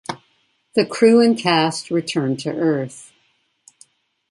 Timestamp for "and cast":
1.21-1.91